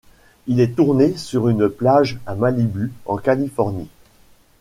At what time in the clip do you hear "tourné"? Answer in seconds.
0.75-1.15